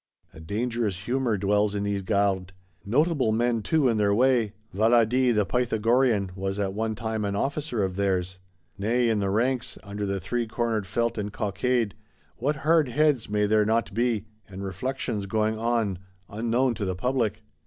A 0.33 0.39
dangerous 0.39 1.01
humour 1.05 1.37
dwells 1.37 1.75
in 1.75 1.83
these 1.83 2.01
Gardes. 2.01 2.53
Notable 2.83 3.31
men 3.31 3.61
too, 3.61 3.87
in 3.87 3.97
their 3.97 4.15
way! 4.15 4.53
Valadi 4.73 5.31
the 5.31 5.45
Pythagorean 5.45 6.31
was, 6.35 6.57
at 6.57 6.73
one 6.73 6.95
time, 6.95 7.23
an 7.23 7.35
officer 7.35 7.83
of 7.83 7.97
theirs. 7.97 8.39
Nay, 8.79 9.09
in 9.09 9.19
the 9.19 9.29
ranks, 9.29 9.77
under 9.83 10.07
the 10.07 10.19
three 10.19 10.47
cornered 10.47 10.87
felt 10.87 11.19
and 11.19 11.31
cockade, 11.31 11.93
what 12.37 12.55
hard 12.65 12.87
heads 12.87 13.29
may 13.29 13.45
there 13.45 13.63
not 13.63 13.93
be, 13.93 14.25
and 14.49 14.63
reflections 14.63 15.27
going 15.27 15.59
on,—unknown 15.59 16.73
to 16.73 16.83
the 16.85 16.95
public! 16.95 17.43